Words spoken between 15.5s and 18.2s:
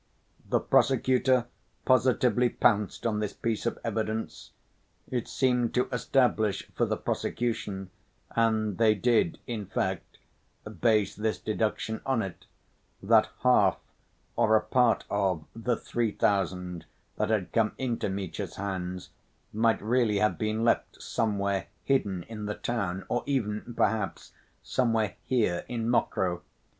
the three thousand that had come into